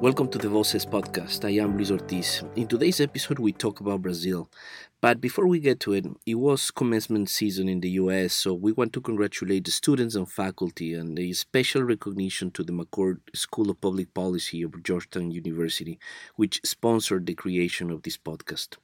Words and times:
Welcome 0.00 0.28
to 0.28 0.38
the 0.38 0.50
Voces 0.50 0.84
podcast. 0.84 1.44
I 1.46 1.62
am 1.62 1.76
Luis 1.76 1.90
Ortiz. 1.90 2.42
In 2.54 2.66
today's 2.66 3.00
episode, 3.00 3.38
we 3.38 3.52
talk 3.52 3.80
about 3.80 4.02
Brazil. 4.02 4.50
But 5.02 5.20
before 5.20 5.46
we 5.46 5.60
get 5.60 5.78
to 5.80 5.92
it, 5.92 6.06
it 6.24 6.36
was 6.36 6.70
commencement 6.70 7.28
season 7.28 7.68
in 7.68 7.80
the 7.80 7.90
US, 7.90 8.32
so 8.32 8.54
we 8.54 8.72
want 8.72 8.94
to 8.94 9.00
congratulate 9.02 9.64
the 9.66 9.70
students 9.70 10.14
and 10.14 10.28
faculty 10.28 10.94
and 10.94 11.18
a 11.18 11.32
special 11.34 11.82
recognition 11.82 12.50
to 12.52 12.64
the 12.64 12.72
McCourt 12.72 13.18
School 13.34 13.68
of 13.68 13.80
Public 13.80 14.14
Policy 14.14 14.62
of 14.62 14.82
Georgetown 14.82 15.30
University, 15.30 15.98
which 16.36 16.62
sponsored 16.64 17.26
the 17.26 17.34
creation 17.34 17.90
of 17.90 18.02
this 18.04 18.16
podcast. 18.16 18.78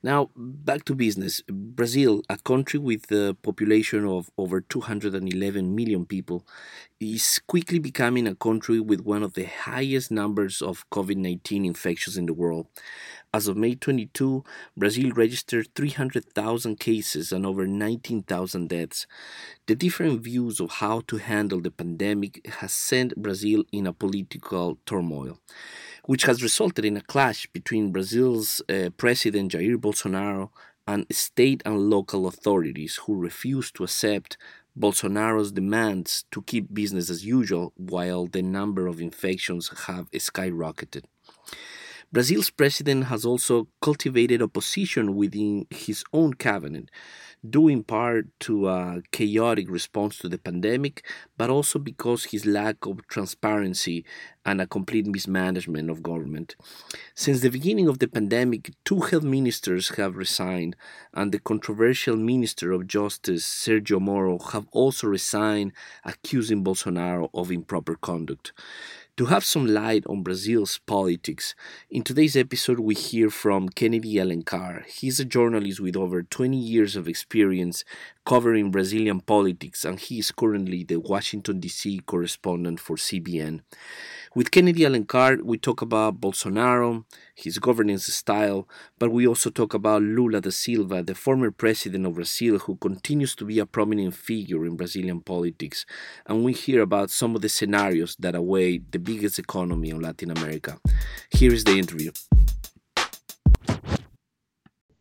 Now, 0.00 0.30
back 0.36 0.84
to 0.84 0.94
business. 0.94 1.42
Brazil, 1.48 2.22
a 2.30 2.38
country 2.38 2.78
with 2.78 3.10
a 3.10 3.36
population 3.42 4.06
of 4.06 4.30
over 4.38 4.60
211 4.60 5.74
million 5.74 6.06
people, 6.06 6.46
is 7.00 7.40
quickly 7.48 7.80
becoming 7.80 8.28
a 8.28 8.34
country 8.36 8.78
with 8.78 9.00
one 9.00 9.24
of 9.24 9.34
the 9.34 9.44
highest 9.44 10.12
numbers 10.12 10.62
of 10.62 10.88
COVID 10.90 11.16
19 11.16 11.64
infections 11.64 12.16
in 12.16 12.26
the 12.26 12.32
world. 12.32 12.68
As 13.34 13.48
of 13.48 13.56
May 13.56 13.74
22, 13.74 14.44
Brazil 14.76 15.10
registered 15.12 15.74
300,000 15.74 16.78
cases 16.78 17.32
and 17.32 17.46
over 17.46 17.66
19,000 17.66 18.68
deaths. 18.68 19.06
The 19.66 19.74
different 19.74 20.20
views 20.20 20.60
of 20.60 20.72
how 20.72 21.00
to 21.06 21.16
handle 21.16 21.62
the 21.62 21.70
pandemic 21.70 22.46
has 22.58 22.74
sent 22.74 23.16
Brazil 23.16 23.64
in 23.72 23.86
a 23.86 23.94
political 23.94 24.76
turmoil, 24.84 25.38
which 26.04 26.24
has 26.24 26.42
resulted 26.42 26.84
in 26.84 26.98
a 26.98 27.00
clash 27.00 27.46
between 27.54 27.90
Brazil's 27.90 28.60
uh, 28.68 28.90
President 28.98 29.52
Jair 29.52 29.76
Bolsonaro 29.76 30.50
and 30.86 31.06
state 31.10 31.62
and 31.64 31.88
local 31.88 32.26
authorities 32.26 32.96
who 33.06 33.16
refuse 33.16 33.72
to 33.72 33.84
accept 33.84 34.36
Bolsonaro's 34.78 35.52
demands 35.52 36.26
to 36.32 36.42
keep 36.42 36.74
business 36.74 37.08
as 37.08 37.24
usual 37.24 37.72
while 37.76 38.26
the 38.26 38.42
number 38.42 38.86
of 38.86 39.00
infections 39.00 39.70
have 39.86 40.10
skyrocketed. 40.10 41.04
Brazil's 42.12 42.50
president 42.50 43.04
has 43.04 43.24
also 43.24 43.68
cultivated 43.80 44.42
opposition 44.42 45.16
within 45.16 45.66
his 45.70 46.04
own 46.12 46.34
cabinet, 46.34 46.90
due 47.48 47.68
in 47.68 47.82
part 47.82 48.26
to 48.38 48.68
a 48.68 49.00
chaotic 49.12 49.70
response 49.70 50.18
to 50.18 50.28
the 50.28 50.36
pandemic, 50.36 51.06
but 51.38 51.48
also 51.48 51.78
because 51.78 52.24
his 52.26 52.44
lack 52.44 52.84
of 52.84 53.06
transparency 53.08 54.04
and 54.44 54.60
a 54.60 54.66
complete 54.66 55.06
mismanagement 55.06 55.88
of 55.88 56.02
government. 56.02 56.54
Since 57.14 57.40
the 57.40 57.48
beginning 57.48 57.88
of 57.88 57.98
the 57.98 58.08
pandemic, 58.08 58.72
two 58.84 59.00
health 59.00 59.22
ministers 59.22 59.88
have 59.96 60.16
resigned, 60.16 60.76
and 61.14 61.32
the 61.32 61.38
controversial 61.38 62.16
Minister 62.16 62.72
of 62.72 62.86
Justice, 62.86 63.46
Sergio 63.46 64.00
Moro, 64.00 64.38
have 64.38 64.66
also 64.70 65.06
resigned, 65.06 65.72
accusing 66.04 66.62
Bolsonaro 66.62 67.30
of 67.32 67.50
improper 67.50 67.94
conduct. 67.94 68.52
To 69.18 69.26
have 69.26 69.44
some 69.44 69.66
light 69.66 70.06
on 70.06 70.22
Brazil's 70.22 70.80
politics, 70.86 71.54
in 71.90 72.02
today's 72.02 72.34
episode 72.34 72.80
we 72.80 72.94
hear 72.94 73.28
from 73.28 73.68
Kennedy 73.68 74.14
Alencar. 74.14 74.86
He's 74.86 75.20
a 75.20 75.26
journalist 75.26 75.80
with 75.80 75.96
over 75.96 76.22
20 76.22 76.56
years 76.56 76.96
of 76.96 77.06
experience 77.06 77.84
covering 78.24 78.70
Brazilian 78.70 79.20
politics, 79.20 79.84
and 79.84 80.00
he 80.00 80.20
is 80.20 80.32
currently 80.32 80.82
the 80.82 80.96
Washington, 80.96 81.60
D.C. 81.60 82.00
correspondent 82.06 82.80
for 82.80 82.96
CBN. 82.96 83.60
With 84.34 84.50
Kennedy 84.50 84.86
Allen 84.86 85.04
Alencar, 85.04 85.42
we 85.42 85.58
talk 85.58 85.82
about 85.82 86.18
Bolsonaro, 86.18 87.04
his 87.34 87.58
governance 87.58 88.06
style, 88.06 88.66
but 88.98 89.12
we 89.12 89.26
also 89.26 89.50
talk 89.50 89.74
about 89.74 90.00
Lula 90.00 90.40
da 90.40 90.48
Silva, 90.48 91.02
the 91.02 91.14
former 91.14 91.50
president 91.50 92.06
of 92.06 92.14
Brazil, 92.14 92.58
who 92.60 92.76
continues 92.76 93.34
to 93.36 93.44
be 93.44 93.58
a 93.58 93.66
prominent 93.66 94.14
figure 94.14 94.64
in 94.64 94.74
Brazilian 94.74 95.20
politics. 95.20 95.84
And 96.26 96.44
we 96.44 96.54
hear 96.54 96.80
about 96.80 97.10
some 97.10 97.36
of 97.36 97.42
the 97.42 97.50
scenarios 97.50 98.16
that 98.20 98.34
await 98.34 98.90
the 98.90 98.98
biggest 98.98 99.38
economy 99.38 99.90
in 99.90 100.00
Latin 100.00 100.30
America. 100.30 100.78
Here 101.30 101.52
is 101.52 101.64
the 101.64 101.78
interview. 101.78 102.12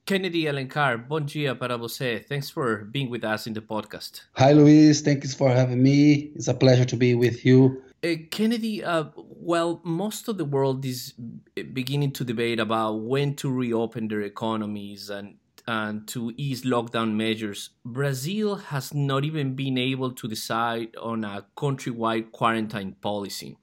Kennedy 0.05 0.43
Alencar, 0.43 1.07
bom 1.07 1.21
dia 1.21 1.55
para 1.55 1.77
você. 1.77 2.21
Thanks 2.27 2.49
for 2.49 2.83
being 2.91 3.09
with 3.09 3.23
us 3.23 3.47
in 3.47 3.53
the 3.53 3.61
podcast. 3.61 4.23
Hi, 4.35 4.51
Luis. 4.51 4.99
Thanks 4.99 5.33
for 5.33 5.49
having 5.49 5.81
me. 5.81 6.33
It's 6.35 6.49
a 6.49 6.53
pleasure 6.53 6.83
to 6.83 6.97
be 6.97 7.15
with 7.15 7.45
you. 7.45 7.81
Uh, 8.03 8.15
Kennedy, 8.31 8.83
uh, 8.83 9.05
well, 9.15 9.79
most 9.83 10.27
of 10.27 10.37
the 10.39 10.45
world 10.45 10.83
is 10.85 11.13
beginning 11.73 12.11
to 12.13 12.23
debate 12.23 12.59
about 12.59 12.93
when 12.93 13.35
to 13.35 13.51
reopen 13.51 14.07
their 14.07 14.21
economies 14.21 15.09
and 15.09 15.35
and 15.67 16.07
to 16.07 16.33
ease 16.35 16.63
lockdown 16.63 17.13
measures. 17.13 17.69
Brazil 17.85 18.55
has 18.55 18.95
not 18.95 19.23
even 19.23 19.53
been 19.53 19.77
able 19.77 20.11
to 20.11 20.27
decide 20.27 20.95
on 20.95 21.23
a 21.23 21.45
countrywide 21.55 22.31
quarantine 22.31 22.95
policy. 22.99 23.55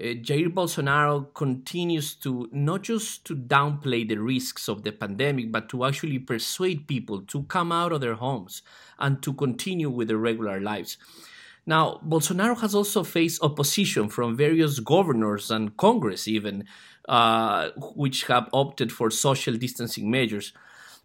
Uh, 0.00 0.14
Jair 0.28 0.48
Bolsonaro 0.48 1.34
continues 1.34 2.14
to 2.14 2.48
not 2.50 2.82
just 2.82 3.26
to 3.26 3.36
downplay 3.36 4.08
the 4.08 4.16
risks 4.16 4.68
of 4.68 4.82
the 4.82 4.92
pandemic, 4.92 5.52
but 5.52 5.68
to 5.68 5.84
actually 5.84 6.18
persuade 6.18 6.88
people 6.88 7.20
to 7.20 7.42
come 7.42 7.72
out 7.72 7.92
of 7.92 8.00
their 8.00 8.14
homes 8.14 8.62
and 8.98 9.22
to 9.22 9.34
continue 9.34 9.90
with 9.90 10.08
their 10.08 10.16
regular 10.16 10.58
lives. 10.58 10.96
Now, 11.68 12.00
Bolsonaro 12.02 12.58
has 12.62 12.74
also 12.74 13.04
faced 13.04 13.42
opposition 13.42 14.08
from 14.08 14.34
various 14.34 14.80
governors 14.80 15.50
and 15.50 15.76
Congress, 15.76 16.26
even, 16.26 16.64
uh, 17.06 17.68
which 17.94 18.24
have 18.24 18.48
opted 18.54 18.90
for 18.90 19.10
social 19.10 19.54
distancing 19.54 20.10
measures. 20.10 20.54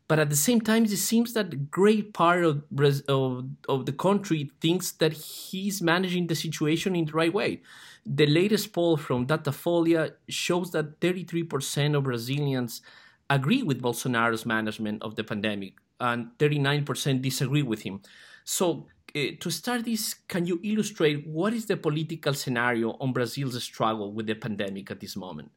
But 0.07 0.19
at 0.19 0.29
the 0.29 0.37
same 0.37 0.61
time, 0.61 0.85
it 0.85 0.95
seems 0.95 1.33
that 1.33 1.53
a 1.53 1.57
great 1.57 2.13
part 2.13 2.45
of, 2.45 2.63
of, 3.09 3.45
of 3.67 3.85
the 3.85 3.91
country 3.91 4.51
thinks 4.61 4.93
that 4.93 5.11
he's 5.11 5.81
managing 5.81 6.27
the 6.27 6.35
situation 6.35 6.95
in 6.95 7.07
the 7.07 7.11
right 7.11 7.33
way. 7.33 7.61
The 8.05 8.25
latest 8.25 8.71
poll 8.71 8.95
from 8.95 9.27
Datafolha 9.27 10.13
shows 10.29 10.71
that 10.71 11.01
33% 11.01 11.97
of 11.97 12.05
Brazilians 12.05 12.81
agree 13.29 13.63
with 13.63 13.81
Bolsonaro's 13.81 14.45
management 14.45 15.03
of 15.03 15.17
the 15.17 15.25
pandemic, 15.25 15.73
and 15.99 16.29
39% 16.37 17.21
disagree 17.21 17.63
with 17.63 17.81
him. 17.81 18.01
So, 18.45 18.87
uh, 19.15 19.19
to 19.39 19.49
start 19.51 19.85
this, 19.85 20.15
can 20.27 20.45
you 20.45 20.59
illustrate 20.63 21.27
what 21.27 21.53
is 21.53 21.65
the 21.65 21.77
political 21.77 22.33
scenario 22.33 22.97
on 22.99 23.13
Brazil's 23.13 23.61
struggle 23.63 24.11
with 24.13 24.27
the 24.27 24.35
pandemic 24.35 24.89
at 24.91 24.99
this 24.99 25.15
moment? 25.15 25.51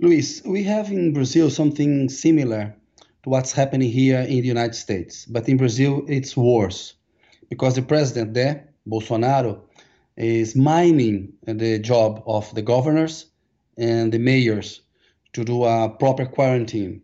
Luis, 0.00 0.42
we 0.44 0.62
have 0.64 0.90
in 0.90 1.12
Brazil 1.12 1.48
something 1.48 2.08
similar 2.08 2.74
to 3.22 3.30
what's 3.30 3.52
happening 3.52 3.90
here 3.90 4.20
in 4.20 4.40
the 4.40 4.48
United 4.48 4.74
States, 4.74 5.24
but 5.24 5.48
in 5.48 5.56
Brazil 5.56 6.04
it's 6.06 6.36
worse 6.36 6.94
because 7.48 7.74
the 7.76 7.82
president 7.82 8.34
there, 8.34 8.68
Bolsonaro, 8.88 9.60
is 10.16 10.56
mining 10.56 11.32
the 11.46 11.78
job 11.78 12.22
of 12.26 12.52
the 12.54 12.62
governors 12.62 13.26
and 13.78 14.12
the 14.12 14.18
mayors 14.18 14.82
to 15.32 15.44
do 15.44 15.64
a 15.64 15.88
proper 15.88 16.26
quarantine. 16.26 17.02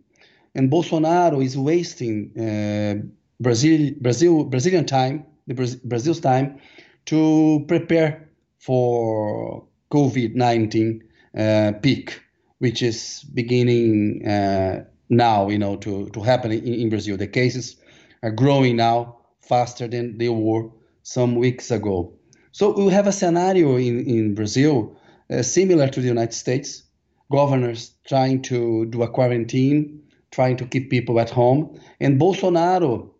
And 0.55 0.71
Bolsonaro 0.71 1.43
is 1.43 1.57
wasting 1.57 2.33
uh, 2.39 3.07
Brazil, 3.43 3.93
Brazil, 4.01 4.45
Brazilian 4.45 4.87
time, 4.87 5.27
the 5.47 5.55
Brazil's 5.85 6.21
time, 6.21 6.61
to 7.07 7.65
prepare 7.67 8.31
for 8.59 9.67
COVID-19 9.91 11.01
uh, 11.37 11.73
peak, 11.81 12.23
which 12.59 12.83
is 12.83 13.25
beginning 13.35 14.27
uh, 14.27 14.85
now, 15.09 15.49
you 15.49 15.59
know, 15.59 15.77
to, 15.77 16.09
to 16.11 16.21
happen 16.21 16.53
in, 16.53 16.65
in 16.65 16.89
Brazil. 16.89 17.17
The 17.17 17.27
cases 17.27 17.77
are 18.23 18.31
growing 18.31 18.77
now 18.77 19.19
faster 19.41 19.89
than 19.89 20.19
they 20.19 20.29
were 20.29 20.69
some 21.03 21.35
weeks 21.35 21.71
ago. 21.71 22.15
So 22.53 22.73
we 22.73 22.93
have 22.93 23.07
a 23.07 23.13
scenario 23.13 23.77
in, 23.77 24.07
in 24.07 24.35
Brazil 24.35 24.97
uh, 25.31 25.43
similar 25.43 25.89
to 25.89 26.01
the 26.01 26.09
United 26.09 26.35
States. 26.35 26.85
Governors 27.31 27.93
trying 28.07 28.43
to 28.43 28.87
do 28.87 29.03
a 29.03 29.09
quarantine, 29.09 30.03
trying 30.31 30.57
to 30.59 30.67
keep 30.67 30.91
people 30.91 31.19
at 31.19 31.31
home. 31.31 31.81
And 31.99 32.21
Bolsonaro 32.21 33.12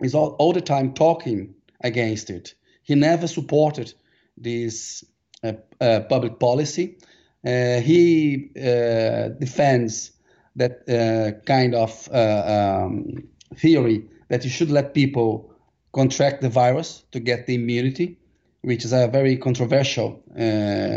is 0.00 0.14
all, 0.14 0.36
all 0.38 0.52
the 0.52 0.60
time 0.60 0.92
talking 0.92 1.54
against 1.82 2.30
it. 2.30 2.54
He 2.82 2.94
never 2.94 3.26
supported 3.26 3.94
this 4.36 5.04
uh, 5.42 5.52
uh, 5.80 6.00
public 6.08 6.38
policy. 6.38 6.98
Uh, 7.46 7.80
he 7.80 8.50
uh, 8.56 9.28
defends 9.40 10.12
that 10.56 10.88
uh, 10.88 11.38
kind 11.44 11.74
of 11.74 12.08
uh, 12.12 12.84
um, 12.86 13.22
theory 13.56 14.04
that 14.28 14.44
you 14.44 14.50
should 14.50 14.70
let 14.70 14.94
people 14.94 15.52
contract 15.92 16.40
the 16.40 16.48
virus 16.48 17.04
to 17.12 17.20
get 17.20 17.46
the 17.46 17.54
immunity, 17.54 18.18
which 18.62 18.84
is 18.84 18.92
a 18.92 19.06
very 19.08 19.36
controversial 19.36 20.22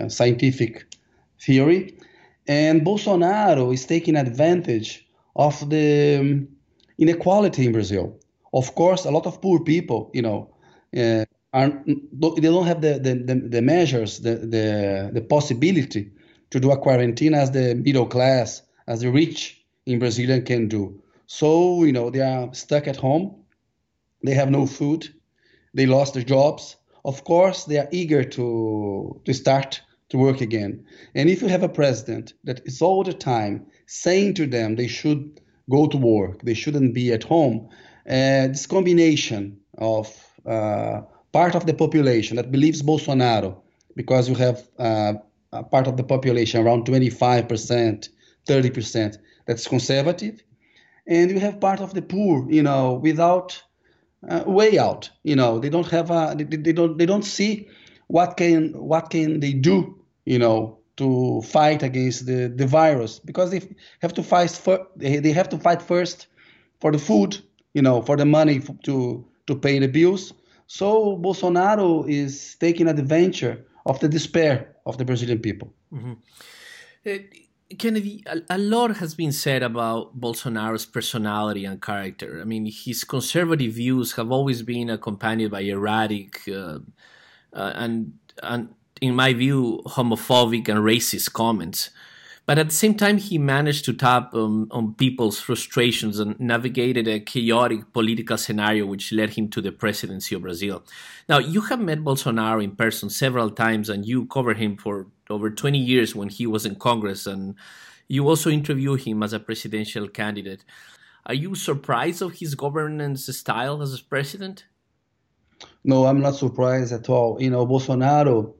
scientific 0.09 0.85
theory. 1.39 1.97
And 2.47 2.81
Bolsonaro 2.81 3.73
is 3.73 3.85
taking 3.85 4.15
advantage 4.15 5.05
of 5.35 5.69
the 5.69 6.17
um, 6.19 6.47
inequality 6.97 7.65
in 7.65 7.73
Brazil 7.73 8.17
of 8.57 8.73
course, 8.73 9.05
a 9.05 9.11
lot 9.11 9.27
of 9.27 9.39
poor 9.39 9.59
people, 9.59 10.09
you 10.13 10.23
know, 10.23 10.49
uh, 10.97 11.25
are 11.53 11.69
they 11.85 12.49
don't 12.55 12.65
have 12.65 12.81
the 12.81 12.93
the, 12.99 13.13
the, 13.55 13.61
measures, 13.61 14.19
the, 14.19 14.35
the 14.35 15.11
the 15.13 15.21
possibility 15.21 16.11
to 16.49 16.59
do 16.59 16.71
a 16.71 16.77
quarantine 16.77 17.35
as 17.35 17.51
the 17.51 17.75
middle 17.75 18.07
class, 18.07 18.63
as 18.87 19.01
the 19.01 19.11
rich 19.11 19.63
in 19.85 19.99
Brazilian 19.99 20.43
can 20.43 20.67
do. 20.67 21.01
So 21.27 21.83
you 21.83 21.93
know 21.93 22.09
they 22.09 22.21
are 22.21 22.53
stuck 22.53 22.87
at 22.87 22.97
home. 22.97 23.35
They 24.23 24.33
have 24.33 24.49
no 24.49 24.65
food. 24.65 25.07
They 25.73 25.85
lost 25.85 26.13
their 26.15 26.23
jobs. 26.23 26.77
Of 27.05 27.23
course, 27.23 27.65
they 27.65 27.77
are 27.77 27.89
eager 27.91 28.23
to 28.23 29.21
to 29.25 29.33
start 29.33 29.81
to 30.09 30.17
work 30.17 30.41
again. 30.41 30.85
And 31.15 31.29
if 31.29 31.41
you 31.41 31.47
have 31.49 31.63
a 31.63 31.69
president 31.81 32.33
that 32.45 32.61
is 32.65 32.81
all 32.81 33.03
the 33.03 33.13
time 33.13 33.65
saying 33.85 34.33
to 34.35 34.47
them 34.47 34.75
they 34.75 34.87
should 34.87 35.41
go 35.69 35.87
to 35.87 35.97
work, 35.97 36.41
they 36.43 36.53
shouldn't 36.53 36.93
be 36.93 37.13
at 37.13 37.23
home, 37.23 37.69
this 38.07 38.65
combination 38.65 39.59
of 39.77 40.07
uh, 40.45 41.01
part 41.31 41.55
of 41.55 41.65
the 41.65 41.73
population 41.73 42.37
that 42.37 42.51
believes 42.51 42.81
Bolsonaro, 42.81 43.61
because 43.95 44.29
you 44.29 44.35
have 44.35 44.67
uh, 44.79 45.13
a 45.51 45.63
part 45.63 45.87
of 45.87 45.97
the 45.97 46.03
population 46.03 46.65
around 46.65 46.85
25%, 46.85 48.09
30% 48.47 49.17
that's 49.45 49.67
conservative, 49.67 50.43
and 51.05 51.31
you 51.31 51.39
have 51.39 51.59
part 51.59 51.79
of 51.79 51.93
the 51.93 52.01
poor, 52.01 52.49
you 52.49 52.63
know, 52.63 52.93
without 52.93 53.61
uh, 54.27 54.43
way 54.45 54.77
out. 54.77 55.09
You 55.23 55.35
know, 55.35 55.59
they 55.59 55.69
don't 55.69 55.87
have 55.87 56.11
a, 56.11 56.33
they, 56.37 56.43
they 56.43 56.73
don't 56.73 56.97
they 56.97 57.05
don't 57.05 57.23
see 57.23 57.67
what 58.07 58.37
can 58.37 58.73
what 58.73 59.09
can 59.09 59.39
they 59.39 59.53
do, 59.53 60.03
you 60.25 60.39
know, 60.39 60.79
to 60.97 61.41
fight 61.43 61.83
against 61.83 62.25
the, 62.25 62.51
the 62.53 62.67
virus 62.67 63.19
because 63.19 63.51
they 63.51 63.61
have 64.01 64.13
to 64.15 64.23
fight 64.23 64.51
for, 64.51 64.87
they 64.95 65.31
have 65.31 65.49
to 65.49 65.57
fight 65.57 65.81
first 65.81 66.27
for 66.79 66.91
the 66.91 66.99
food, 66.99 67.37
you 67.77 67.83
know, 67.83 68.01
for 68.01 68.17
the 68.17 68.25
money 68.25 68.59
to 68.87 68.95
to 69.47 69.53
pay 69.55 69.77
the 69.79 69.87
bills. 69.87 70.33
So 70.65 70.87
Bolsonaro 71.25 71.89
is 72.09 72.57
taking 72.59 72.87
advantage 72.87 73.43
of 73.85 73.99
the 73.99 74.09
despair 74.09 74.53
of 74.85 74.97
the 74.97 75.05
Brazilian 75.05 75.39
people. 75.47 75.69
Mm-hmm. 75.93 76.13
Uh, 77.05 77.19
Kennedy, 77.77 78.23
a, 78.25 78.37
a, 78.57 78.57
lot 78.57 78.97
has 78.97 79.13
been 79.13 79.31
said 79.31 79.61
about 79.61 80.19
Bolsonaro's 80.19 80.85
personality 80.85 81.65
and 81.65 81.81
character. 81.81 82.39
I 82.41 82.45
mean, 82.45 82.65
his 82.65 83.03
conservative 83.03 83.73
views 83.73 84.13
have 84.13 84.31
always 84.31 84.63
been 84.63 84.89
accompanied 84.89 85.51
by 85.51 85.61
erratic 85.61 86.31
uh, 86.47 86.79
uh, 87.53 87.71
and, 87.83 88.13
and, 88.41 88.73
in 89.01 89.13
my 89.15 89.33
view, 89.33 89.83
homophobic 89.85 90.67
and 90.69 90.79
racist 90.79 91.31
comments. 91.33 91.91
But 92.47 92.57
at 92.57 92.69
the 92.69 92.73
same 92.73 92.95
time, 92.95 93.17
he 93.17 93.37
managed 93.37 93.83
to 93.85 93.93
tap 93.93 94.33
um, 94.33 94.69
on 94.71 94.93
people's 94.93 95.37
frustrations 95.37 96.17
and 96.17 96.39
navigated 96.39 97.05
a 97.05 97.19
chaotic 97.19 97.91
political 97.91 98.37
scenario 98.37 98.85
which 98.85 99.11
led 99.11 99.31
him 99.31 99.49
to 99.49 99.59
the 99.61 99.73
presidency 99.73 100.33
of 100.33 100.43
Brazil. 100.43 100.81
Now, 101.27 101.39
you 101.39 101.59
have 101.59 101.81
met 101.81 102.05
Bolsonaro 102.05 102.63
in 102.63 102.77
person 102.77 103.09
several 103.09 103.49
times 103.49 103.89
and 103.89 104.05
you 104.05 104.27
covered 104.27 104.57
him 104.57 104.77
for 104.77 105.07
over 105.29 105.49
20 105.49 105.77
years 105.77 106.15
when 106.15 106.29
he 106.29 106.47
was 106.47 106.65
in 106.65 106.75
Congress, 106.75 107.27
and 107.27 107.55
you 108.07 108.25
also 108.25 108.49
interviewed 108.49 109.01
him 109.01 109.23
as 109.23 109.33
a 109.33 109.41
presidential 109.41 110.07
candidate. 110.07 110.63
Are 111.25 111.33
you 111.33 111.53
surprised 111.53 112.21
of 112.21 112.35
his 112.35 112.55
governance 112.55 113.27
style 113.37 113.81
as 113.81 113.93
a 113.93 114.01
president? 114.01 114.63
No, 115.83 116.05
I'm 116.05 116.21
not 116.21 116.35
surprised 116.35 116.93
at 116.93 117.09
all. 117.09 117.41
You 117.41 117.49
know, 117.49 117.67
Bolsonaro 117.67 118.53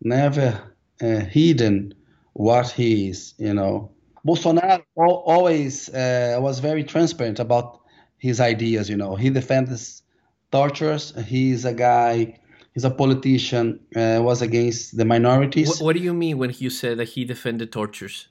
never 0.00 0.74
uh, 1.02 1.20
hidden 1.20 1.92
what 2.34 2.70
he 2.70 3.08
is, 3.08 3.34
you 3.38 3.54
know. 3.54 3.90
Bolsonaro 4.26 4.82
always 4.96 5.88
uh, 5.88 6.36
was 6.40 6.58
very 6.58 6.84
transparent 6.84 7.38
about 7.38 7.80
his 8.18 8.40
ideas, 8.40 8.88
you 8.88 8.96
know. 8.96 9.16
He 9.16 9.30
defends 9.30 10.02
tortures. 10.50 11.12
He's 11.26 11.64
a 11.64 11.72
guy, 11.72 12.38
he's 12.74 12.84
a 12.84 12.90
politician, 12.90 13.80
uh, 13.96 14.20
was 14.22 14.42
against 14.42 14.96
the 14.96 15.04
minorities. 15.04 15.68
What, 15.68 15.82
what, 15.82 15.96
do 15.96 16.02
you 16.02 16.14
mean 16.14 16.38
when 16.38 16.52
you 16.58 16.70
say 16.70 16.94
that 16.94 17.08
he 17.08 17.24
defended 17.24 17.72
tortures? 17.72 18.28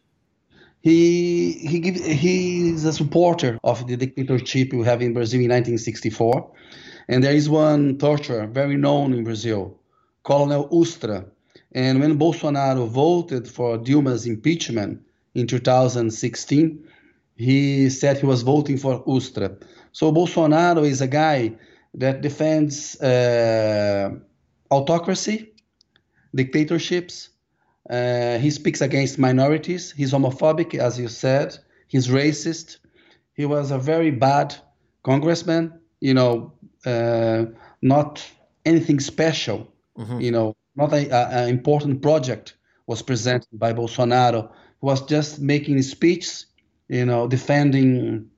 He 0.81 1.53
he 1.69 1.79
give, 1.79 1.95
he's 1.95 2.83
a 2.83 2.91
supporter 2.91 3.57
of 3.63 3.87
the 3.87 3.95
dictatorship 3.95 4.73
we 4.73 4.83
have 4.83 5.01
in 5.01 5.13
Brazil 5.13 5.39
in 5.39 5.49
1964, 5.49 6.51
and 7.07 7.23
there 7.23 7.33
is 7.33 7.47
one 7.47 7.97
torture 7.97 8.47
very 8.47 8.75
known 8.75 9.13
in 9.13 9.23
Brazil, 9.23 9.79
Colonel 10.23 10.67
Ustra, 10.69 11.25
and 11.73 11.99
when 11.99 12.19
Bolsonaro 12.19 12.87
voted 12.87 13.47
for 13.47 13.77
Dilma's 13.77 14.25
impeachment 14.27 15.01
in 15.33 15.47
2016, 15.47 16.87
he 17.35 17.89
said 17.89 18.19
he 18.19 18.25
was 18.25 18.43
voting 18.43 18.77
for 18.77 19.03
Ustra. 19.05 19.57
So 19.91 20.11
Bolsonaro 20.11 20.85
is 20.85 21.01
a 21.01 21.07
guy 21.07 21.53
that 21.95 22.21
defends 22.21 22.99
uh, 23.01 24.11
autocracy, 24.69 25.53
dictatorships. 26.35 27.29
Uh, 27.89 28.37
he 28.37 28.51
speaks 28.51 28.81
against 28.81 29.17
minorities. 29.17 29.91
He's 29.91 30.13
homophobic, 30.13 30.75
as 30.75 30.99
you 30.99 31.07
said. 31.07 31.57
He's 31.87 32.07
racist. 32.07 32.77
He 33.33 33.45
was 33.45 33.71
a 33.71 33.79
very 33.79 34.11
bad 34.11 34.55
congressman. 35.03 35.79
You 35.99 36.13
know, 36.13 36.53
uh, 36.85 37.45
not 37.81 38.23
anything 38.65 38.99
special. 38.99 39.73
Mm-hmm. 39.97 40.19
You 40.21 40.31
know, 40.31 40.55
not 40.75 40.93
an 40.93 41.49
important 41.49 42.01
project 42.01 42.55
was 42.87 43.01
presented 43.01 43.47
by 43.53 43.73
Bolsonaro. 43.73 44.49
He 44.49 44.85
was 44.85 45.05
just 45.05 45.39
making 45.39 45.81
speeches, 45.81 46.47
you 46.89 47.05
know, 47.05 47.27
defending 47.27 48.29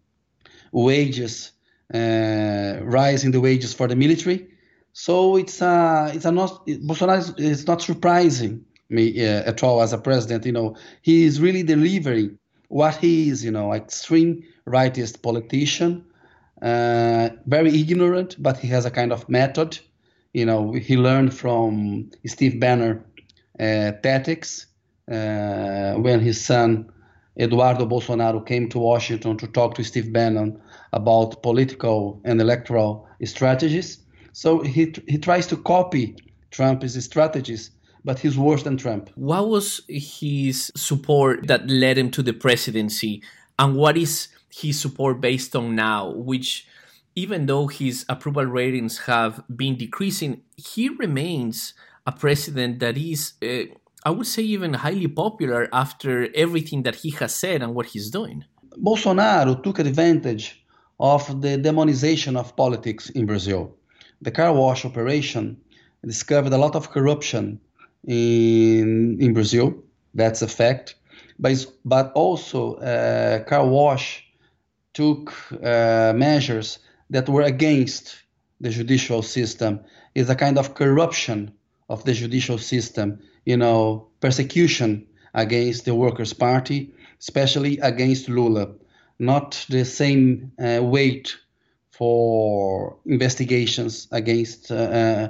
wages, 0.71 1.51
uh, 1.93 2.79
rising 2.81 3.31
the 3.31 3.39
wages 3.41 3.73
for 3.73 3.87
the 3.87 3.95
military. 3.95 4.49
So 4.93 5.35
it's 5.37 5.61
a 5.61 6.11
it's 6.13 6.25
a 6.25 6.31
not 6.31 6.65
Bolsonaro 6.67 7.17
is, 7.17 7.33
is 7.37 7.67
not 7.67 7.81
surprising 7.81 8.65
me 8.89 9.25
uh, 9.25 9.49
at 9.49 9.63
all 9.63 9.81
as 9.81 9.93
a 9.93 9.97
president. 9.97 10.45
You 10.45 10.51
know, 10.51 10.75
he 11.01 11.25
is 11.25 11.41
really 11.41 11.63
delivering 11.63 12.37
what 12.67 12.95
he 12.95 13.29
is. 13.29 13.43
You 13.43 13.51
know, 13.51 13.73
extreme 13.73 14.43
rightist 14.67 15.21
politician, 15.21 16.05
uh, 16.61 17.29
very 17.45 17.79
ignorant, 17.79 18.35
but 18.41 18.57
he 18.57 18.67
has 18.69 18.85
a 18.85 18.91
kind 18.91 19.11
of 19.11 19.27
method 19.29 19.79
you 20.35 20.45
know, 20.45 20.73
he 20.73 20.97
learned 20.97 21.33
from 21.33 22.11
Steve 22.25 22.59
Bannon 22.59 23.01
uh, 23.57 23.91
tactics 24.03 24.65
uh, 25.09 25.93
when 25.93 26.19
his 26.19 26.43
son 26.43 26.91
Eduardo 27.39 27.85
Bolsonaro 27.85 28.45
came 28.45 28.67
to 28.69 28.79
Washington 28.79 29.37
to 29.37 29.47
talk 29.47 29.75
to 29.75 29.83
Steve 29.83 30.11
Bannon 30.11 30.61
about 30.91 31.41
political 31.41 32.19
and 32.25 32.41
electoral 32.41 33.07
strategies. 33.23 33.99
So 34.33 34.59
he 34.59 34.93
he 35.07 35.17
tries 35.17 35.47
to 35.47 35.57
copy 35.57 36.17
Trump's 36.51 37.01
strategies, 37.01 37.71
but 38.03 38.19
he's 38.19 38.37
worse 38.37 38.63
than 38.63 38.75
Trump. 38.75 39.09
What 39.15 39.47
was 39.47 39.81
his 39.87 40.69
support 40.75 41.47
that 41.47 41.69
led 41.69 41.97
him 41.97 42.11
to 42.11 42.21
the 42.21 42.33
presidency, 42.33 43.23
and 43.57 43.77
what 43.77 43.95
is 43.95 44.27
his 44.49 44.79
support 44.81 45.21
based 45.21 45.55
on 45.55 45.75
now, 45.75 46.11
which 46.11 46.67
even 47.15 47.45
though 47.45 47.67
his 47.67 48.05
approval 48.09 48.45
ratings 48.45 48.99
have 48.99 49.43
been 49.55 49.77
decreasing, 49.77 50.41
he 50.57 50.89
remains 50.89 51.73
a 52.05 52.11
president 52.11 52.79
that 52.79 52.97
is, 52.97 53.33
uh, 53.41 53.73
I 54.03 54.11
would 54.11 54.27
say, 54.27 54.43
even 54.43 54.73
highly 54.73 55.07
popular 55.07 55.69
after 55.71 56.27
everything 56.35 56.83
that 56.83 56.95
he 56.95 57.11
has 57.11 57.33
said 57.33 57.63
and 57.63 57.73
what 57.73 57.87
he's 57.87 58.09
doing. 58.09 58.43
Bolsonaro 58.77 59.63
took 59.63 59.79
advantage 59.79 60.63
of 60.99 61.41
the 61.41 61.57
demonization 61.57 62.37
of 62.37 62.55
politics 62.55 63.09
in 63.11 63.25
Brazil. 63.25 63.75
The 64.21 64.31
car 64.31 64.53
wash 64.53 64.85
operation 64.85 65.57
discovered 66.05 66.53
a 66.53 66.57
lot 66.57 66.75
of 66.75 66.91
corruption 66.91 67.59
in, 68.05 69.17
in 69.21 69.33
Brazil. 69.33 69.73
That's 70.13 70.41
a 70.41 70.47
fact. 70.47 70.95
But, 71.39 71.65
but 71.85 72.11
also, 72.13 72.75
uh, 72.75 73.43
car 73.45 73.65
wash 73.65 74.25
took 74.93 75.33
uh, 75.63 76.13
measures 76.15 76.79
that 77.09 77.29
were 77.29 77.41
against 77.43 78.23
the 78.61 78.69
judicial 78.69 79.21
system 79.21 79.81
is 80.13 80.29
a 80.29 80.35
kind 80.35 80.57
of 80.57 80.73
corruption 80.73 81.53
of 81.89 82.03
the 82.03 82.13
judicial 82.13 82.57
system, 82.57 83.19
you 83.45 83.57
know, 83.57 84.07
persecution 84.19 85.05
against 85.33 85.85
the 85.85 85.93
Workers' 85.93 86.33
Party, 86.33 86.93
especially 87.19 87.77
against 87.79 88.29
Lula. 88.29 88.73
Not 89.19 89.65
the 89.69 89.85
same 89.85 90.51
uh, 90.59 90.81
weight 90.83 91.37
for 91.91 92.97
investigations 93.05 94.07
against 94.11 94.71
uh, 94.71 94.75
uh, 94.75 95.27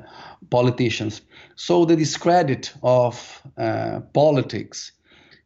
politicians. 0.49 1.21
So 1.55 1.85
the 1.85 1.95
discredit 1.95 2.73
of 2.81 3.41
uh, 3.57 3.99
politics 4.13 4.91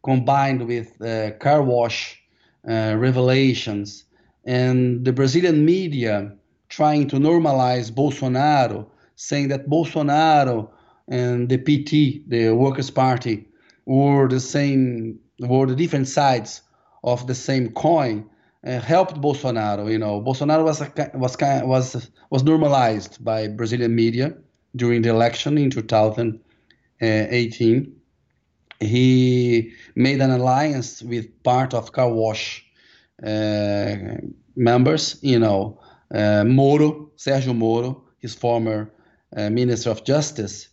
combined 0.03 0.65
with 0.67 1.01
uh, 1.01 1.31
car 1.39 1.61
wash 1.61 2.21
uh, 2.67 2.95
revelations 2.97 4.05
and 4.49 5.05
the 5.05 5.13
Brazilian 5.13 5.63
media 5.63 6.35
trying 6.69 7.07
to 7.07 7.17
normalize 7.17 7.91
Bolsonaro, 7.91 8.87
saying 9.15 9.49
that 9.49 9.69
Bolsonaro 9.69 10.71
and 11.07 11.49
the 11.49 11.59
PT, 11.59 12.27
the 12.27 12.49
Workers' 12.49 12.89
Party, 12.89 13.47
were 13.85 14.27
the 14.27 14.39
same, 14.39 15.19
were 15.39 15.67
the 15.67 15.75
different 15.75 16.07
sides 16.07 16.63
of 17.03 17.27
the 17.27 17.35
same 17.35 17.69
coin, 17.73 18.27
uh, 18.65 18.79
helped 18.79 19.21
Bolsonaro. 19.21 19.87
You 19.91 19.99
know, 19.99 20.19
Bolsonaro 20.19 20.63
was 20.63 20.81
a, 20.81 20.91
was 21.13 21.37
was 21.39 22.09
was 22.31 22.43
normalized 22.43 23.23
by 23.23 23.49
Brazilian 23.49 23.93
media 23.93 24.33
during 24.75 25.03
the 25.03 25.09
election 25.09 25.59
in 25.59 25.69
2018. 25.69 27.95
He 28.79 29.73
made 29.93 30.21
an 30.21 30.31
alliance 30.31 31.03
with 31.03 31.43
part 31.43 31.75
of 31.75 31.91
Car 31.91 32.11
Wash 32.11 32.65
members, 34.55 35.19
you 35.21 35.39
know, 35.39 35.79
uh, 36.13 36.43
Moro, 36.43 37.11
Sergio 37.17 37.55
Moro, 37.55 38.03
his 38.19 38.33
former 38.35 38.91
uh, 39.35 39.49
Minister 39.49 39.91
of 39.91 40.03
Justice, 40.03 40.69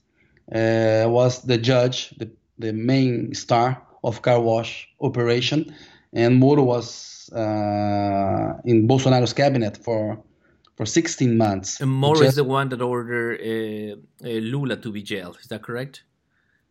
was 0.49 1.43
the 1.43 1.59
judge, 1.59 2.11
the 2.19 2.31
the 2.59 2.73
main 2.73 3.35
star 3.35 3.83
of 4.03 4.23
car 4.23 4.41
wash 4.41 4.89
operation, 5.01 5.75
and 6.13 6.39
Moro 6.39 6.63
was 6.63 7.29
uh, 7.33 8.55
in 8.65 8.87
Bolsonaro's 8.87 9.33
cabinet 9.33 9.77
for 9.77 10.23
for 10.77 10.87
16 10.87 11.37
months. 11.37 11.81
And 11.81 11.91
Moro 11.91 12.21
is 12.21 12.35
the 12.35 12.45
one 12.45 12.69
that 12.69 12.83
ordered 12.83 13.41
uh, 13.41 14.27
uh, 14.27 14.29
Lula 14.29 14.77
to 14.77 14.93
be 14.93 15.03
jailed. 15.03 15.39
Is 15.41 15.49
that 15.49 15.63
correct? 15.63 16.03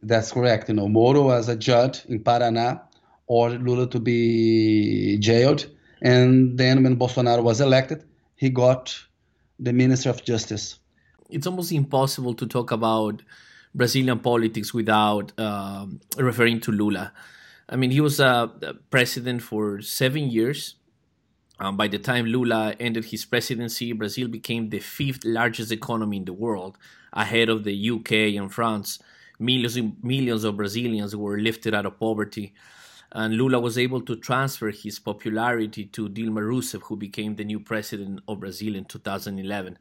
That's 0.04 0.32
correct. 0.32 0.70
You 0.70 0.76
know, 0.76 0.88
Moro 0.88 1.24
was 1.24 1.50
a 1.50 1.56
judge 1.56 2.06
in 2.06 2.20
Paraná, 2.20 2.82
ordered 3.28 3.64
Lula 3.64 3.88
to 3.88 4.00
be 4.00 5.18
jailed, 5.20 5.68
and 6.02 6.58
then 6.58 6.84
when 6.84 6.98
Bolsonaro 6.98 7.44
was 7.44 7.62
elected, 7.62 8.04
he 8.36 8.50
got 8.50 8.98
the 9.60 9.74
Minister 9.74 10.10
of 10.10 10.24
Justice. 10.24 10.80
It's 11.30 11.48
almost 11.48 11.72
impossible 11.72 12.34
to 12.36 12.46
talk 12.46 12.72
about 12.72 13.22
Brazilian 13.74 14.20
politics 14.20 14.74
without 14.74 15.38
um, 15.40 16.00
referring 16.18 16.60
to 16.62 16.72
Lula. 16.72 17.12
I 17.68 17.76
mean, 17.76 17.92
he 17.92 18.00
was 18.00 18.20
a 18.20 18.52
president 18.90 19.42
for 19.42 19.82
seven 19.82 20.30
years. 20.30 20.76
Um, 21.60 21.78
by 21.78 21.88
the 21.88 21.98
time 21.98 22.26
Lula 22.26 22.76
ended 22.80 23.06
his 23.06 23.26
presidency, 23.26 23.92
Brazil 23.94 24.28
became 24.28 24.70
the 24.70 24.80
fifth 24.80 25.26
largest 25.26 25.72
economy 25.72 26.18
in 26.18 26.26
the 26.26 26.34
world, 26.34 26.78
ahead 27.14 27.50
of 27.50 27.64
the 27.64 27.90
UK 27.90 28.12
and 28.40 28.54
France. 28.54 29.00
Millions, 29.40 29.78
millions 30.04 30.44
of 30.44 30.58
Brazilians 30.58 31.16
were 31.16 31.40
lifted 31.40 31.74
out 31.74 31.86
of 31.86 32.00
poverty. 32.00 32.54
And 33.18 33.36
Lula 33.36 33.62
was 33.62 33.78
able 33.78 34.02
to 34.02 34.18
transfer 34.18 34.72
his 34.72 35.00
popularity 35.00 35.86
to 35.86 36.10
Dilma 36.10 36.42
Rousseff, 36.42 36.82
who 36.82 36.98
became 36.98 37.38
the 37.38 37.46
new 37.46 37.62
president 37.62 38.20
of 38.28 38.42
Brazil 38.42 38.76
in 38.76 38.84
2011. 38.84 39.78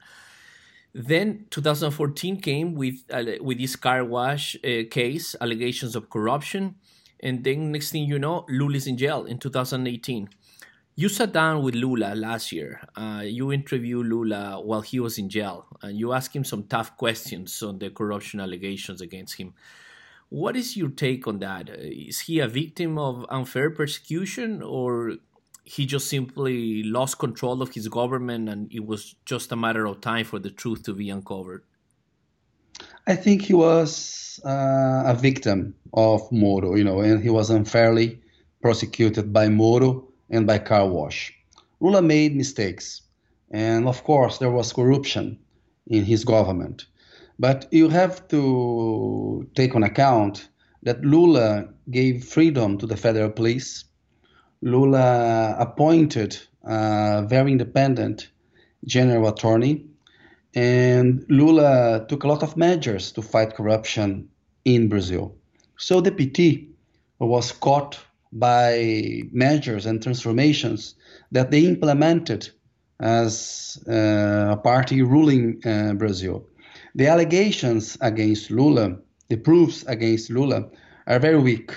Then 0.94 1.46
2014 1.50 2.40
came 2.40 2.76
with 2.76 3.02
uh, 3.10 3.24
with 3.40 3.58
this 3.58 3.74
car 3.74 4.04
wash 4.04 4.54
uh, 4.62 4.86
case, 4.88 5.34
allegations 5.40 5.96
of 5.96 6.08
corruption, 6.08 6.76
and 7.18 7.42
then 7.42 7.72
next 7.72 7.90
thing 7.90 8.04
you 8.04 8.20
know, 8.20 8.46
Lula 8.48 8.76
is 8.76 8.86
in 8.86 8.96
jail 8.96 9.24
in 9.24 9.38
2018. 9.38 10.28
You 10.94 11.08
sat 11.08 11.32
down 11.32 11.64
with 11.64 11.74
Lula 11.74 12.14
last 12.14 12.52
year. 12.52 12.82
Uh, 12.94 13.22
you 13.24 13.50
interviewed 13.52 14.06
Lula 14.06 14.60
while 14.62 14.82
he 14.82 15.00
was 15.00 15.18
in 15.18 15.28
jail, 15.28 15.66
and 15.82 15.98
you 15.98 16.12
asked 16.12 16.36
him 16.36 16.44
some 16.44 16.68
tough 16.68 16.96
questions 16.96 17.60
on 17.64 17.80
the 17.80 17.90
corruption 17.90 18.38
allegations 18.38 19.00
against 19.00 19.34
him. 19.34 19.54
What 20.28 20.56
is 20.56 20.76
your 20.76 20.88
take 20.88 21.26
on 21.26 21.38
that? 21.40 21.68
Is 21.70 22.20
he 22.20 22.40
a 22.40 22.48
victim 22.48 22.98
of 22.98 23.24
unfair 23.28 23.70
persecution, 23.70 24.62
or 24.62 25.14
he 25.64 25.86
just 25.86 26.08
simply 26.08 26.82
lost 26.82 27.18
control 27.18 27.62
of 27.62 27.72
his 27.72 27.88
government 27.88 28.48
and 28.48 28.70
it 28.72 28.84
was 28.84 29.14
just 29.24 29.50
a 29.52 29.56
matter 29.56 29.86
of 29.86 30.00
time 30.00 30.24
for 30.24 30.38
the 30.38 30.50
truth 30.50 30.82
to 30.84 30.94
be 30.94 31.08
uncovered? 31.08 31.62
I 33.06 33.16
think 33.16 33.42
he 33.42 33.54
was 33.54 34.40
uh, 34.44 35.04
a 35.06 35.14
victim 35.14 35.74
of 35.92 36.30
Moro, 36.32 36.74
you 36.74 36.84
know, 36.84 37.00
and 37.00 37.22
he 37.22 37.30
was 37.30 37.50
unfairly 37.50 38.20
prosecuted 38.60 39.32
by 39.32 39.48
Moro 39.48 40.08
and 40.30 40.46
by 40.46 40.58
Car 40.58 40.88
Wash. 40.88 41.32
Lula 41.80 42.02
made 42.02 42.34
mistakes, 42.34 43.02
and 43.50 43.86
of 43.86 44.02
course, 44.04 44.38
there 44.38 44.50
was 44.50 44.72
corruption 44.72 45.38
in 45.86 46.04
his 46.04 46.24
government. 46.24 46.86
But 47.38 47.66
you 47.70 47.88
have 47.88 48.28
to 48.28 49.48
take 49.54 49.74
on 49.74 49.82
account 49.82 50.48
that 50.82 51.04
Lula 51.04 51.68
gave 51.90 52.24
freedom 52.24 52.78
to 52.78 52.86
the 52.86 52.96
federal 52.96 53.30
police 53.30 53.84
Lula 54.64 55.56
appointed 55.58 56.38
a 56.62 57.22
very 57.28 57.52
independent 57.52 58.30
general 58.86 59.28
attorney, 59.28 59.84
and 60.54 61.22
Lula 61.28 62.06
took 62.08 62.24
a 62.24 62.28
lot 62.28 62.42
of 62.42 62.56
measures 62.56 63.12
to 63.12 63.20
fight 63.20 63.54
corruption 63.54 64.28
in 64.64 64.88
Brazil. 64.88 65.36
So 65.76 66.00
the 66.00 66.12
PT 66.12 66.66
was 67.18 67.52
caught 67.52 67.98
by 68.32 69.24
measures 69.32 69.84
and 69.84 70.02
transformations 70.02 70.94
that 71.30 71.50
they 71.50 71.66
implemented 71.66 72.48
as 73.00 73.78
uh, 73.86 74.52
a 74.52 74.56
party 74.56 75.02
ruling 75.02 75.60
uh, 75.66 75.92
Brazil. 75.92 76.46
The 76.96 77.08
allegations 77.08 77.98
against 78.00 78.50
Lula, 78.50 78.96
the 79.28 79.36
proofs 79.36 79.84
against 79.86 80.30
Lula, 80.30 80.68
are 81.06 81.18
very 81.18 81.38
weak. 81.38 81.72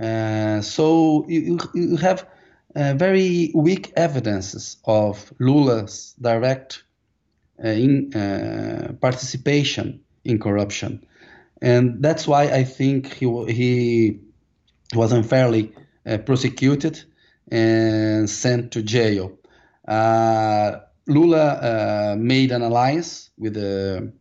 Uh, 0.00 0.60
so 0.60 1.24
you, 1.28 1.58
you 1.74 1.96
have 1.96 2.26
uh, 2.74 2.94
very 2.94 3.52
weak 3.54 3.92
evidences 3.96 4.78
of 4.84 5.32
Lula's 5.38 6.14
direct 6.20 6.82
uh, 7.62 7.68
in, 7.68 8.12
uh, 8.14 8.94
participation 9.00 10.00
in 10.24 10.40
corruption, 10.40 11.04
and 11.60 12.02
that's 12.02 12.26
why 12.26 12.44
I 12.44 12.64
think 12.64 13.12
he 13.14 13.26
he 13.52 14.18
was 14.94 15.12
unfairly 15.12 15.72
uh, 16.06 16.18
prosecuted 16.18 17.04
and 17.50 18.28
sent 18.28 18.72
to 18.72 18.82
jail. 18.82 19.38
Lula 21.06 22.16
made 22.18 22.52
an 22.52 22.62
alliance 22.62 23.30
with 23.36 23.54
the 23.54 24.12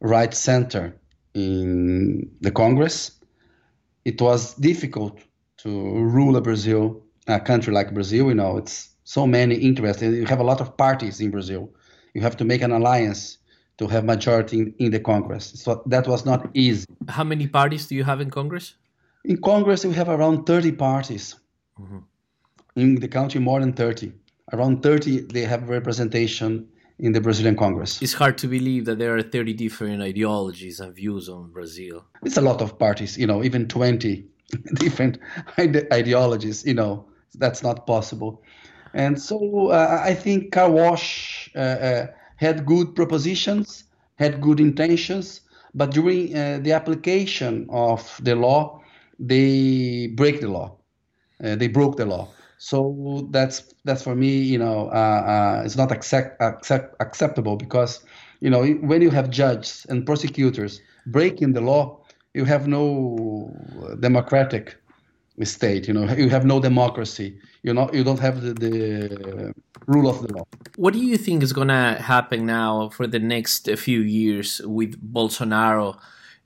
right 0.00 0.34
center 0.34 0.96
in 1.34 2.30
the 2.40 2.50
Congress 2.50 3.20
it 4.04 4.20
was 4.20 4.54
difficult 4.54 5.20
to 5.58 5.68
rule 5.70 6.36
a 6.36 6.40
Brazil, 6.40 7.02
a 7.26 7.40
country 7.40 7.72
like 7.72 7.92
Brazil. 7.92 8.28
You 8.28 8.34
know, 8.34 8.56
it's 8.56 8.90
so 9.04 9.26
many 9.26 9.56
interests. 9.56 10.02
You 10.02 10.26
have 10.26 10.40
a 10.40 10.44
lot 10.44 10.60
of 10.60 10.76
parties 10.76 11.20
in 11.20 11.30
Brazil. 11.30 11.70
You 12.14 12.22
have 12.22 12.36
to 12.38 12.44
make 12.44 12.62
an 12.62 12.72
alliance 12.72 13.38
to 13.78 13.86
have 13.86 14.04
majority 14.04 14.58
in, 14.58 14.74
in 14.78 14.90
the 14.90 15.00
Congress. 15.00 15.52
So 15.62 15.82
that 15.86 16.06
was 16.06 16.24
not 16.24 16.48
easy. 16.54 16.86
How 17.08 17.24
many 17.24 17.46
parties 17.46 17.86
do 17.86 17.94
you 17.94 18.04
have 18.04 18.20
in 18.20 18.30
Congress? 18.30 18.74
In 19.24 19.40
Congress, 19.40 19.84
we 19.84 19.94
have 19.94 20.08
around 20.08 20.46
30 20.46 20.72
parties. 20.72 21.36
Mm-hmm. 21.80 21.98
In 22.76 22.94
the 22.96 23.08
country, 23.08 23.40
more 23.40 23.60
than 23.60 23.72
30. 23.72 24.12
Around 24.52 24.82
30, 24.82 25.20
they 25.32 25.42
have 25.42 25.68
representation 25.68 26.68
in 27.00 27.12
the 27.12 27.20
Brazilian 27.20 27.56
Congress. 27.56 28.00
It's 28.02 28.12
hard 28.12 28.36
to 28.38 28.46
believe 28.46 28.84
that 28.84 28.98
there 28.98 29.16
are 29.16 29.22
30 29.22 29.54
different 29.54 30.02
ideologies 30.02 30.80
and 30.80 30.94
views 30.94 31.28
on 31.28 31.50
Brazil. 31.50 32.04
It's 32.22 32.36
a 32.36 32.42
lot 32.42 32.60
of 32.60 32.78
parties, 32.78 33.16
you 33.16 33.26
know, 33.26 33.42
even 33.42 33.68
20 33.68 34.24
different 34.74 35.18
ideologies, 35.58 36.64
you 36.66 36.74
know, 36.74 37.06
that's 37.34 37.62
not 37.62 37.86
possible. 37.86 38.42
And 38.92 39.20
so 39.20 39.68
uh, 39.68 40.00
I 40.04 40.14
think 40.14 40.52
Car 40.52 40.70
Wash 40.70 41.50
uh, 41.54 41.58
uh, 41.58 42.06
had 42.36 42.66
good 42.66 42.94
propositions, 42.94 43.84
had 44.16 44.40
good 44.40 44.60
intentions, 44.60 45.40
but 45.74 45.92
during 45.92 46.36
uh, 46.36 46.58
the 46.62 46.72
application 46.72 47.66
of 47.70 48.20
the 48.22 48.34
law, 48.34 48.82
they 49.18 50.08
break 50.08 50.40
the 50.40 50.48
law. 50.48 50.76
Uh, 51.42 51.54
they 51.56 51.68
broke 51.68 51.96
the 51.96 52.04
law. 52.04 52.28
So 52.62 53.26
that's 53.30 53.72
that's 53.86 54.02
for 54.02 54.14
me, 54.14 54.36
you 54.36 54.58
know, 54.58 54.90
uh, 54.92 55.22
uh, 55.32 55.62
it's 55.64 55.76
not 55.76 55.90
accept, 55.90 56.42
accept, 56.42 56.94
acceptable 57.00 57.56
because, 57.56 58.04
you 58.40 58.50
know, 58.50 58.66
when 58.66 59.00
you 59.00 59.08
have 59.08 59.30
judges 59.30 59.86
and 59.88 60.04
prosecutors 60.04 60.82
breaking 61.06 61.54
the 61.54 61.62
law, 61.62 62.04
you 62.34 62.44
have 62.44 62.68
no 62.68 63.50
democratic 64.00 64.76
state. 65.42 65.88
You 65.88 65.94
know, 65.94 66.12
you 66.12 66.28
have 66.28 66.44
no 66.44 66.60
democracy. 66.60 67.38
You 67.62 67.72
know, 67.72 67.88
you 67.94 68.04
don't 68.04 68.20
have 68.20 68.42
the, 68.42 68.52
the 68.52 69.54
rule 69.86 70.10
of 70.10 70.20
the 70.20 70.34
law. 70.34 70.44
What 70.76 70.92
do 70.92 71.00
you 71.00 71.16
think 71.16 71.42
is 71.42 71.54
going 71.54 71.68
to 71.68 71.96
happen 71.98 72.44
now 72.44 72.90
for 72.90 73.06
the 73.06 73.18
next 73.18 73.70
few 73.78 74.00
years 74.00 74.60
with 74.66 75.00
Bolsonaro? 75.00 75.98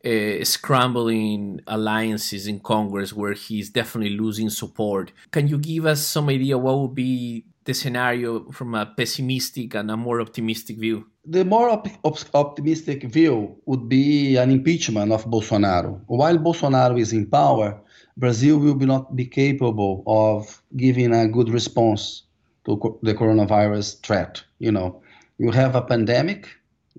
Uh, 0.04 0.44
scrambling 0.44 1.60
alliances 1.66 2.46
in 2.46 2.60
Congress 2.60 3.12
where 3.12 3.32
he's 3.32 3.70
definitely 3.70 4.16
losing 4.16 4.50
support. 4.50 5.12
Can 5.30 5.48
you 5.48 5.58
give 5.58 5.86
us 5.86 6.06
some 6.06 6.28
idea 6.28 6.58
what 6.58 6.78
would 6.78 6.94
be 6.94 7.44
the 7.64 7.72
scenario 7.72 8.50
from 8.50 8.74
a 8.74 8.86
pessimistic 8.86 9.74
and 9.74 9.90
a 9.90 9.96
more 9.96 10.20
optimistic 10.20 10.78
view? 10.78 11.06
The 11.26 11.44
more 11.44 11.70
op- 11.70 11.88
op- 12.04 12.34
optimistic 12.34 13.04
view 13.04 13.56
would 13.64 13.88
be 13.88 14.36
an 14.36 14.50
impeachment 14.50 15.10
of 15.12 15.24
Bolsonaro. 15.24 16.00
While 16.06 16.38
Bolsonaro 16.38 17.00
is 17.00 17.12
in 17.14 17.26
power, 17.26 17.80
Brazil 18.16 18.58
will 18.58 18.74
be 18.74 18.86
not 18.86 19.16
be 19.16 19.24
capable 19.24 20.02
of 20.06 20.62
giving 20.76 21.14
a 21.14 21.26
good 21.26 21.48
response 21.48 22.24
to 22.66 22.76
co- 22.76 22.98
the 23.02 23.14
coronavirus 23.14 24.00
threat. 24.02 24.44
You 24.58 24.72
know, 24.72 25.02
you 25.38 25.50
have 25.50 25.74
a 25.74 25.82
pandemic, 25.82 26.48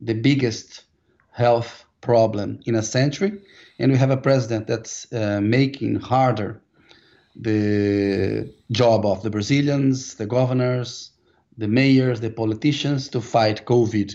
the 0.02 0.16
biggest 0.16 0.86
health 1.32 1.86
problem 2.06 2.60
in 2.66 2.76
a 2.76 2.84
century, 2.84 3.32
and 3.80 3.92
we 3.92 3.98
have 3.98 4.12
a 4.12 4.18
president 4.18 4.68
that's 4.68 5.12
uh, 5.12 5.42
making 5.42 5.96
harder 6.00 6.62
the 7.36 8.50
job 8.72 9.06
of 9.06 9.24
the 9.24 9.30
Brazilians, 9.30 10.16
the 10.16 10.26
governors, 10.26 11.12
the 11.58 11.68
mayors, 11.68 12.20
the 12.22 12.30
politicians 12.30 13.10
to 13.10 13.20
fight 13.20 13.66
COVID 13.66 14.14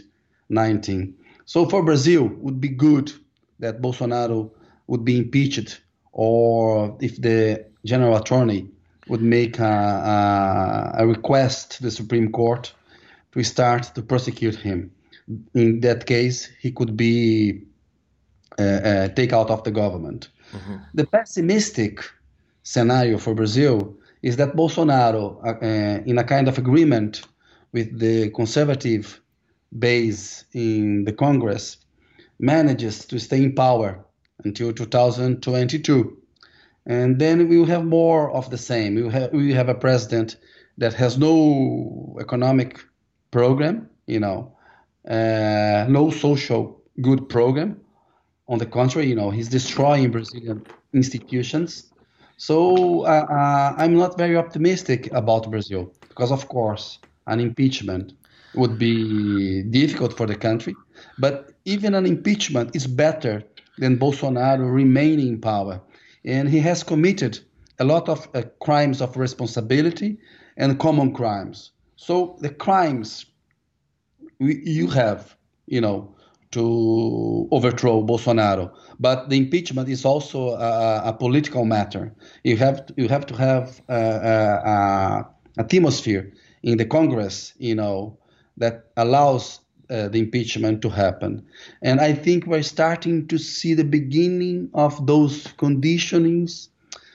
19. 0.49 1.15
So 1.45 1.67
for 1.67 1.83
Brazil, 1.83 2.31
would 2.39 2.61
be 2.61 2.69
good 2.69 3.13
that 3.59 3.83
Bolsonaro 3.83 4.51
would 4.87 5.05
be 5.05 5.19
impeached, 5.19 5.81
or 6.13 6.97
if 7.01 7.21
the 7.21 7.67
general 7.85 8.17
attorney 8.17 8.69
would 9.09 9.23
make 9.23 9.59
a, 9.59 9.65
a, 9.65 11.03
a 11.03 11.07
request 11.07 11.73
to 11.73 11.83
the 11.83 11.91
Supreme 11.91 12.31
Court 12.31 12.73
to 13.33 13.43
start 13.43 13.83
to 13.95 14.03
prosecute 14.03 14.57
him. 14.57 14.91
In 15.55 15.81
that 15.81 16.07
case, 16.07 16.49
he 16.61 16.73
could 16.73 16.97
be 16.97 17.63
uh, 18.59 18.63
uh, 18.63 19.09
take 19.09 19.33
out 19.33 19.51
of 19.51 19.63
the 19.65 19.71
government. 19.71 20.29
Mm-hmm. 20.53 20.77
The 20.95 21.07
pessimistic 21.07 22.05
scenario 22.63 23.19
for 23.19 23.35
Brazil 23.35 23.97
is 24.23 24.37
that 24.37 24.57
Bolsonaro, 24.57 25.39
uh, 25.45 25.65
uh, 25.65 26.03
in 26.05 26.19
a 26.19 26.25
kind 26.25 26.49
of 26.49 26.59
agreement 26.59 27.23
with 27.73 27.99
the 27.99 28.31
conservative 28.31 29.21
base 29.79 30.45
in 30.53 31.05
the 31.05 31.13
Congress, 31.13 31.77
manages 32.39 33.05
to 33.07 33.19
stay 33.19 33.43
in 33.43 33.55
power 33.55 34.05
until 34.45 34.73
2022. 34.73 36.17
And 36.87 37.19
then 37.19 37.49
we 37.49 37.59
will 37.59 37.67
have 37.67 37.85
more 37.85 38.31
of 38.33 38.51
the 38.51 38.59
same. 38.59 38.95
We 38.95 39.03
will 39.03 39.11
have, 39.11 39.33
we 39.33 39.49
will 39.49 39.55
have 39.55 39.69
a 39.69 39.75
president 39.75 40.37
that 40.79 40.95
has 40.95 41.19
no 41.19 42.17
economic 42.21 42.81
program, 43.31 43.89
you 44.07 44.19
know, 44.19 44.53
uh, 45.09 45.87
no 45.89 46.11
social 46.11 46.83
good 47.01 47.29
program. 47.29 47.81
On 48.51 48.59
the 48.59 48.67
contrary, 48.67 49.09
you 49.09 49.15
know, 49.15 49.31
he's 49.31 49.49
destroying 49.49 50.11
Brazilian 50.11 50.67
institutions. 50.93 51.93
So 52.37 53.05
uh, 53.07 53.27
uh, 53.31 53.75
I'm 53.79 53.95
not 53.95 54.19
very 54.19 54.37
optimistic 54.37 55.09
about 55.13 55.49
Brazil 55.51 55.93
because, 56.09 56.33
of 56.33 56.49
course, 56.49 56.99
an 57.29 57.39
impeachment 57.39 58.13
would 58.57 58.77
be 58.77 59.63
difficult 59.63 60.17
for 60.17 60.27
the 60.27 60.35
country. 60.35 60.77
But 61.17 61.53
even 61.65 61.95
an 61.95 62.07
impeachment 62.07 62.75
is 62.75 62.89
better 62.89 63.45
than 63.79 63.99
Bolsonaro 63.99 64.69
remaining 64.69 65.29
in 65.29 65.41
power. 65.41 65.81
And 66.25 66.49
he 66.49 66.59
has 66.59 66.83
committed 66.83 67.39
a 67.79 67.85
lot 67.85 68.09
of 68.09 68.29
uh, 68.35 68.43
crimes 68.61 69.01
of 69.01 69.17
responsibility 69.17 70.19
and 70.57 70.81
common 70.81 71.15
crimes. 71.15 71.71
So 71.95 72.37
the 72.41 72.51
crimes 72.51 73.27
we, 74.41 74.61
you 74.65 74.89
have, 74.89 75.37
you 75.67 75.81
know, 75.81 76.17
to 76.53 77.49
overthrow 77.51 78.03
Bolsonaro. 78.03 78.71
But 78.99 79.31
the 79.31 79.37
impeachment 79.37 79.89
is 79.89 80.05
also 80.05 80.51
a, 80.51 81.03
a 81.07 81.13
political 81.13 81.65
matter. 81.65 82.13
You 82.45 82.57
have 82.57 82.87
to, 82.87 82.95
you 82.97 83.09
have 83.09 83.27
to 83.27 83.37
have 83.37 83.81
a, 83.89 83.95
a, 83.95 84.37
a 84.71 85.61
atmosphere 85.61 86.33
in 86.63 86.79
the 86.79 86.85
Congress, 86.85 87.55
you 87.59 87.75
know, 87.75 88.19
that 88.57 88.91
allows 88.97 89.61
uh, 89.91 90.09
the 90.09 90.19
impeachment 90.19 90.83
to 90.83 90.89
happen. 90.89 91.45
And 91.83 92.01
I 92.01 92.13
think 92.13 92.47
we're 92.47 92.63
starting 92.63 93.27
to 93.29 93.39
see 93.39 93.75
the 93.75 93.85
beginning 93.85 94.71
of 94.75 95.07
those 95.07 95.45
conditionings. 95.59 96.69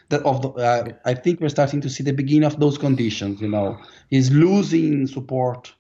That 0.10 0.22
of 0.22 0.42
the, 0.44 0.50
uh, 0.50 0.89
I 1.06 1.15
think 1.15 1.39
we're 1.42 1.50
starting 1.50 1.82
to 1.82 1.89
see 1.89 2.04
the 2.04 2.13
beginning 2.13 2.44
of 2.44 2.60
those 2.60 2.77
conditions. 2.77 3.42
You 3.42 3.50
know, 3.50 3.80
he's 4.10 4.32
losing 4.32 5.08
support 5.08 5.74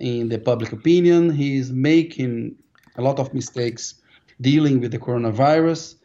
in 0.00 0.28
the 0.28 0.38
public 0.38 0.72
opinion. 0.72 1.30
He's 1.30 1.72
making 1.72 2.56
a 2.96 3.02
lot 3.02 3.18
of 3.18 3.34
mistakes 3.34 3.94
dealing 4.40 4.80
with 4.80 4.90
the 4.92 4.98
coronavirus. 4.98 5.96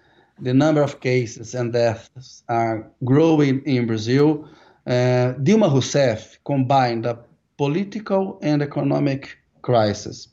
The 0.41 0.53
number 0.53 0.81
of 0.81 1.01
cases 1.01 1.53
and 1.53 1.74
deaths 1.74 2.43
are 2.48 2.89
growing 3.03 3.62
in 3.65 3.88
Brazil. 3.88 4.48
Uh, 4.88 5.36
Dilma 5.43 5.69
Rousseff 5.69 6.38
combined 6.46 7.05
a 7.05 7.19
political 7.58 8.39
and 8.41 8.62
economic 8.62 9.38
crisis. 9.62 10.29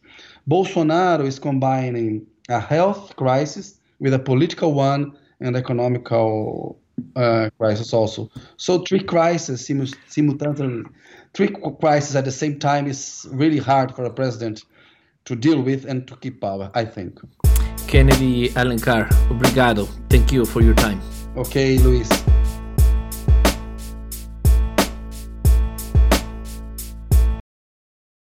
Bolsonaro 0.49 1.27
is 1.27 1.39
combining 1.39 2.25
a 2.49 2.61
health 2.61 3.17
crisis 3.17 3.81
with 3.99 4.15
a 4.15 4.19
political 4.19 4.73
one 4.73 5.17
and 5.41 5.57
economical 5.57 6.79
uh, 7.17 7.51
crisis 7.59 7.93
also. 7.93 8.31
So 8.57 8.79
three 8.85 9.03
crises 9.03 9.67
simultaneously, 9.67 10.85
three 11.35 11.49
crises 11.81 12.17
at 12.17 12.25
the 12.25 12.33
same 12.33 12.59
time 12.59 12.87
is 12.87 13.27
really 13.31 13.59
hard 13.59 13.95
for 13.95 14.05
a 14.05 14.11
president 14.11 14.63
to 15.27 15.37
deal 15.37 15.61
with 15.61 15.85
and 15.85 16.07
to 16.09 16.17
keep 16.17 16.41
power, 16.41 16.71
I 16.75 16.85
think. 16.85 17.21
Kennedy 17.87 18.49
Alencar, 18.51 19.09
obrigado. 19.29 19.87
Thank 20.09 20.33
you 20.33 20.45
for 20.45 20.63
your 20.63 20.75
time. 20.75 21.01
Okay, 21.37 21.79
Luis. 21.79 22.09